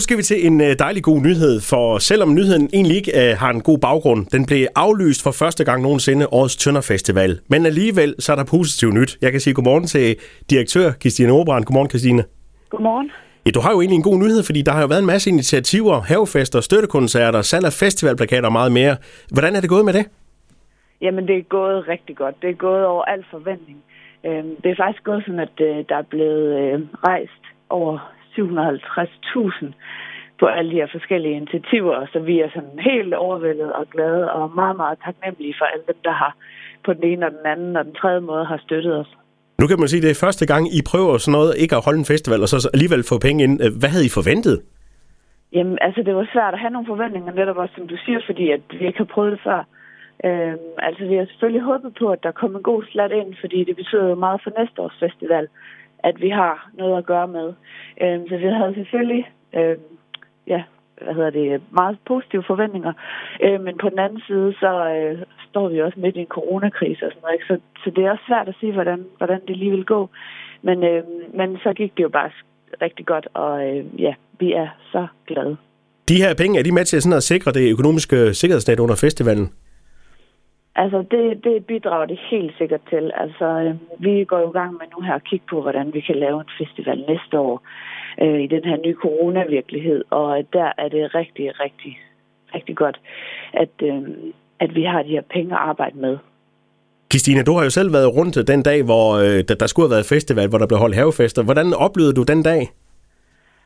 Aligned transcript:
Nu 0.00 0.04
skal 0.04 0.18
vi 0.18 0.22
til 0.22 0.46
en 0.46 0.60
øh, 0.60 0.72
dejlig 0.78 1.02
god 1.02 1.20
nyhed, 1.20 1.60
for 1.70 1.98
selvom 1.98 2.34
nyheden 2.34 2.70
egentlig 2.72 2.96
ikke 2.96 3.12
uh, 3.14 3.38
har 3.42 3.50
en 3.50 3.60
god 3.60 3.78
baggrund, 3.78 4.26
den 4.26 4.46
blev 4.46 4.66
aflyst 4.76 5.22
for 5.22 5.30
første 5.30 5.64
gang 5.64 5.82
nogensinde 5.82 6.26
årets 6.32 6.56
Tønder 6.56 6.80
Festival. 6.80 7.30
Men 7.48 7.66
alligevel 7.66 8.14
så 8.18 8.32
er 8.32 8.36
der 8.36 8.44
positivt 8.56 8.94
nyt. 8.94 9.18
Jeg 9.22 9.30
kan 9.32 9.40
sige 9.40 9.54
godmorgen 9.54 9.84
til 9.84 10.16
direktør 10.50 10.92
Christine 11.00 11.32
Obrand. 11.32 11.64
Godmorgen, 11.64 11.90
Christine. 11.90 12.22
Godmorgen. 12.70 13.10
Ja, 13.46 13.50
du 13.50 13.60
har 13.60 13.70
jo 13.74 13.80
egentlig 13.80 13.96
en 13.96 14.08
god 14.10 14.18
nyhed, 14.18 14.42
fordi 14.42 14.62
der 14.62 14.72
har 14.72 14.80
jo 14.80 14.86
været 14.86 15.02
en 15.06 15.12
masse 15.14 15.30
initiativer, 15.30 16.00
havefester, 16.00 16.60
støttekoncerter, 16.60 17.42
salg 17.42 17.64
af 17.66 17.72
festivalplakater 17.72 18.46
og 18.46 18.52
meget 18.52 18.72
mere. 18.72 18.96
Hvordan 19.34 19.56
er 19.56 19.60
det 19.60 19.70
gået 19.70 19.84
med 19.84 19.92
det? 19.92 20.04
Jamen, 21.00 21.26
det 21.28 21.36
er 21.38 21.42
gået 21.42 21.88
rigtig 21.88 22.16
godt. 22.16 22.34
Det 22.42 22.50
er 22.50 22.58
gået 22.68 22.84
over 22.86 23.04
al 23.04 23.24
forventning. 23.30 23.78
Øhm, 24.26 24.52
det 24.62 24.70
er 24.70 24.76
faktisk 24.82 25.04
gået 25.04 25.22
sådan, 25.26 25.40
at 25.48 25.56
øh, 25.60 25.76
der 25.88 25.96
er 25.96 26.06
blevet 26.12 26.46
øh, 26.60 26.80
rejst 27.04 27.44
over 27.70 27.98
750.000 28.38 29.66
på 30.40 30.46
alle 30.46 30.70
de 30.70 30.76
her 30.76 30.88
forskellige 30.92 31.36
initiativer, 31.36 32.06
så 32.12 32.18
vi 32.18 32.40
er 32.40 32.48
sådan 32.54 32.78
helt 32.90 33.14
overvældet 33.14 33.72
og 33.72 33.84
glade 33.94 34.32
og 34.32 34.54
meget, 34.54 34.76
meget 34.76 34.98
taknemmelige 35.04 35.54
for 35.58 35.64
alle 35.64 35.84
dem, 35.86 35.96
der 36.04 36.12
har 36.12 36.36
på 36.84 36.92
den 36.92 37.04
ene 37.04 37.26
og 37.26 37.32
den 37.32 37.46
anden 37.52 37.76
og 37.76 37.84
den 37.84 37.94
tredje 37.94 38.20
måde 38.20 38.44
har 38.44 38.58
støttet 38.66 38.94
os. 39.02 39.10
Nu 39.60 39.66
kan 39.66 39.78
man 39.78 39.88
sige, 39.88 40.00
at 40.00 40.06
det 40.06 40.10
er 40.10 40.26
første 40.26 40.46
gang, 40.52 40.62
I 40.78 40.80
prøver 40.90 41.18
sådan 41.18 41.32
noget, 41.38 41.52
ikke 41.62 41.76
at 41.76 41.84
holde 41.84 41.98
en 41.98 42.12
festival, 42.14 42.42
og 42.44 42.48
så 42.48 42.58
alligevel 42.74 43.02
få 43.12 43.16
penge 43.26 43.44
ind. 43.44 43.54
Hvad 43.80 43.90
havde 43.94 44.06
I 44.10 44.16
forventet? 44.18 44.56
Jamen, 45.56 45.78
altså, 45.86 46.00
det 46.06 46.14
var 46.14 46.26
svært 46.32 46.54
at 46.54 46.60
have 46.62 46.74
nogle 46.74 46.90
forventninger, 46.92 47.32
netop 47.32 47.56
også, 47.56 47.74
som 47.78 47.88
du 47.88 47.96
siger, 48.04 48.20
fordi 48.28 48.50
at 48.56 48.62
vi 48.78 48.86
ikke 48.86 49.02
har 49.04 49.12
prøvet 49.14 49.32
det 49.32 49.40
før. 49.48 49.60
Øhm, 50.28 50.72
altså, 50.88 51.02
vi 51.10 51.14
har 51.16 51.26
selvfølgelig 51.26 51.62
håbet 51.70 51.92
på, 52.00 52.06
at 52.16 52.22
der 52.22 52.38
kommer 52.40 52.58
en 52.58 52.68
god 52.72 52.82
slat 52.92 53.12
ind, 53.20 53.30
fordi 53.40 53.58
det 53.68 53.76
betyder 53.76 54.06
jo 54.08 54.14
meget 54.14 54.40
for 54.44 54.52
næste 54.58 54.82
års 54.82 54.98
festival, 55.04 55.46
at 56.02 56.20
vi 56.20 56.28
har 56.28 56.70
noget 56.74 56.98
at 56.98 57.06
gøre 57.06 57.28
med. 57.28 57.52
Øhm, 58.02 58.28
så 58.28 58.36
vi 58.36 58.44
havde 58.44 58.74
selvfølgelig, 58.74 59.30
øhm, 59.54 59.80
ja, 60.46 60.62
hvad 61.02 61.14
hedder 61.14 61.30
det, 61.30 61.62
meget 61.70 61.98
positive 62.06 62.44
forventninger. 62.46 62.92
Øh, 63.44 63.60
men 63.60 63.78
på 63.78 63.88
den 63.88 63.98
anden 63.98 64.22
side, 64.26 64.54
så 64.60 64.70
øh, 64.94 65.18
står 65.48 65.68
vi 65.68 65.82
også 65.82 66.00
midt 66.00 66.16
i 66.16 66.20
en 66.20 66.34
coronakrise 66.36 67.06
og 67.06 67.12
sådan 67.12 67.22
noget, 67.22 67.34
ikke? 67.34 67.46
Så, 67.50 67.56
så 67.84 67.90
det 67.96 68.04
er 68.04 68.10
også 68.10 68.24
svært 68.28 68.48
at 68.48 68.54
sige, 68.60 68.72
hvordan, 68.72 69.06
hvordan 69.18 69.40
det 69.48 69.56
lige 69.56 69.70
vil 69.70 69.84
gå. 69.84 70.08
Men, 70.62 70.84
øh, 70.84 71.02
men 71.34 71.58
så 71.62 71.72
gik 71.72 71.96
det 71.96 72.02
jo 72.02 72.08
bare 72.08 72.30
rigtig 72.82 73.06
godt, 73.06 73.28
og 73.34 73.68
øh, 73.68 74.00
ja, 74.00 74.14
vi 74.40 74.52
er 74.52 74.68
så 74.92 75.06
glade. 75.26 75.56
De 76.08 76.22
her 76.22 76.34
penge, 76.34 76.58
er 76.58 76.62
de 76.62 76.74
med 76.74 76.84
til 76.84 77.02
sådan 77.02 77.16
at 77.16 77.22
sikre 77.22 77.52
det 77.52 77.72
økonomiske 77.72 78.34
sikkerhedsnet 78.34 78.80
under 78.80 78.96
festivalen? 78.96 79.52
Altså, 80.74 81.04
det, 81.10 81.44
det 81.44 81.66
bidrager 81.66 82.06
det 82.06 82.18
helt 82.30 82.54
sikkert 82.58 82.80
til. 82.90 83.10
Altså, 83.14 83.44
øh, 83.44 83.74
vi 83.98 84.24
går 84.24 84.38
jo 84.38 84.50
i 84.50 84.52
gang 84.52 84.72
med 84.72 84.86
nu 84.96 85.02
her 85.02 85.14
at 85.14 85.24
kigge 85.24 85.46
på, 85.50 85.62
hvordan 85.62 85.94
vi 85.94 86.00
kan 86.00 86.16
lave 86.16 86.40
en 86.40 86.50
festival 86.58 87.04
næste 87.08 87.38
år 87.38 87.62
øh, 88.22 88.40
i 88.40 88.46
den 88.46 88.64
her 88.64 88.76
nye 88.84 88.94
coronavirkelighed. 88.94 90.04
Og 90.10 90.44
der 90.52 90.72
er 90.78 90.88
det 90.88 91.14
rigtig, 91.14 91.60
rigtig, 91.60 91.98
rigtig 92.54 92.76
godt, 92.76 93.00
at, 93.52 93.74
øh, 93.82 94.02
at 94.60 94.74
vi 94.74 94.82
har 94.82 95.02
de 95.02 95.08
her 95.08 95.22
penge 95.30 95.54
at 95.54 95.60
arbejde 95.60 95.98
med. 95.98 96.18
Christine, 97.12 97.42
du 97.42 97.52
har 97.56 97.64
jo 97.64 97.70
selv 97.70 97.92
været 97.92 98.16
rundt 98.16 98.48
den 98.48 98.62
dag, 98.62 98.82
hvor 98.84 99.06
øh, 99.24 99.44
der, 99.48 99.54
der 99.60 99.66
skulle 99.66 99.86
have 99.86 99.94
været 99.96 100.06
festival, 100.06 100.48
hvor 100.48 100.58
der 100.58 100.66
blev 100.66 100.78
holdt 100.78 100.96
havefester. 100.96 101.42
Hvordan 101.44 101.74
oplevede 101.74 102.14
du 102.14 102.22
den 102.22 102.42
dag? 102.42 102.68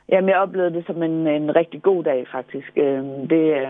Jamen, 0.09 0.31
jeg 0.31 0.39
oplevede 0.39 0.75
det 0.75 0.87
som 0.87 1.03
en, 1.03 1.27
en 1.27 1.57
rigtig 1.57 1.83
god 1.83 2.05
dag, 2.05 2.27
faktisk. 2.33 2.73
Øh, 2.77 3.03
det, 3.31 3.45
øh, 3.61 3.69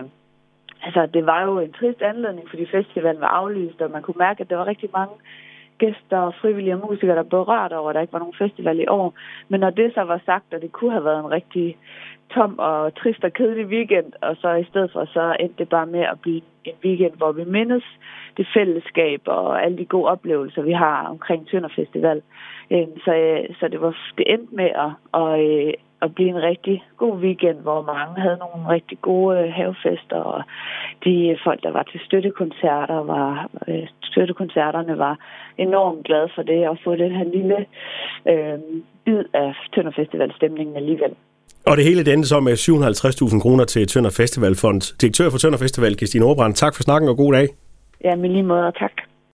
altså, 0.85 1.05
det 1.13 1.25
var 1.25 1.43
jo 1.43 1.59
en 1.59 1.73
trist 1.73 2.01
anledning, 2.01 2.49
fordi 2.49 2.65
festivalen 2.65 3.21
var 3.21 3.27
aflyst, 3.27 3.81
og 3.81 3.91
man 3.91 4.01
kunne 4.01 4.23
mærke, 4.25 4.41
at 4.41 4.49
der 4.49 4.57
var 4.57 4.67
rigtig 4.67 4.89
mange 4.93 5.15
gæster 5.77 6.17
og 6.17 6.33
frivillige 6.41 6.75
og 6.75 6.89
musikere, 6.89 7.15
der 7.15 7.23
blev 7.23 7.41
rørt 7.41 7.73
over, 7.73 7.89
at 7.89 7.95
der 7.95 8.01
ikke 8.01 8.13
var 8.13 8.19
nogen 8.19 8.41
festival 8.43 8.79
i 8.79 8.87
år. 8.87 9.13
Men 9.49 9.59
når 9.59 9.69
det 9.69 9.93
så 9.93 10.01
var 10.01 10.21
sagt, 10.25 10.53
at 10.53 10.61
det 10.61 10.71
kunne 10.71 10.91
have 10.91 11.05
været 11.05 11.19
en 11.19 11.31
rigtig 11.31 11.77
tom 12.33 12.59
og 12.59 12.95
trist 12.95 13.23
og 13.23 13.33
kedelig 13.33 13.65
weekend, 13.65 14.13
og 14.21 14.35
så 14.41 14.53
i 14.53 14.63
stedet 14.63 14.91
for, 14.91 15.05
så 15.05 15.35
endte 15.39 15.55
det 15.57 15.69
bare 15.69 15.85
med 15.85 15.99
at 15.99 16.19
blive 16.21 16.41
en 16.63 16.73
weekend, 16.85 17.13
hvor 17.17 17.31
vi 17.31 17.43
mindes 17.43 17.83
det 18.37 18.47
fællesskab 18.53 19.21
og 19.25 19.63
alle 19.63 19.77
de 19.77 19.85
gode 19.85 20.05
oplevelser, 20.05 20.61
vi 20.61 20.71
har 20.71 21.07
omkring 21.07 21.47
Tønder 21.47 21.69
Festival. 21.75 22.21
Øhm, 22.71 22.99
så, 23.05 23.13
øh, 23.15 23.55
så 23.59 23.67
det, 23.67 23.81
var, 23.81 23.97
det 24.17 24.33
endte 24.33 24.55
med 24.55 24.69
at, 24.85 25.21
at, 25.21 25.39
øh, 25.39 25.73
at 26.05 26.15
blive 26.15 26.29
en 26.29 26.41
rigtig 26.51 26.75
god 26.97 27.15
weekend, 27.25 27.59
hvor 27.67 27.81
mange 27.91 28.21
havde 28.25 28.37
nogle 28.45 28.61
rigtig 28.75 28.97
gode 29.01 29.33
øh, 29.39 29.53
havefester, 29.59 30.19
og 30.33 30.41
de 31.05 31.37
folk, 31.45 31.59
der 31.63 31.71
var 31.71 31.83
til 31.91 31.99
støttekoncerter, 32.07 32.99
var, 33.13 33.49
øh, 33.67 33.87
støttekoncerterne 34.03 34.97
var 34.97 35.15
enormt 35.57 36.05
glade 36.07 36.29
for 36.35 36.43
det, 36.51 36.69
og 36.69 36.77
få 36.83 36.91
den 36.95 37.11
her 37.17 37.25
lille 37.37 37.57
øh, 38.31 38.57
bid 39.05 39.23
af 39.33 39.49
Tønder 39.73 39.91
Festival-stemningen 39.99 40.75
alligevel. 40.75 41.13
Og 41.69 41.77
det 41.77 41.83
hele 41.85 42.05
det 42.05 42.13
endte 42.13 42.29
så 42.29 42.39
med 42.39 42.53
750.000 42.53 43.41
kroner 43.41 43.65
til 43.65 43.87
Tønder 43.87 44.13
Festivalfond. 44.21 44.81
Direktør 45.01 45.29
for 45.29 45.37
Tønder 45.37 45.57
Festival, 45.57 45.97
Christine 45.99 46.25
Obrand, 46.25 46.53
tak 46.53 46.75
for 46.75 46.83
snakken 46.83 47.09
og 47.09 47.17
god 47.17 47.33
dag. 47.33 47.47
Ja, 48.03 48.15
med 48.15 48.29
lige 48.29 48.43
måde, 48.43 48.67
og 48.67 48.75
tak. 48.75 49.04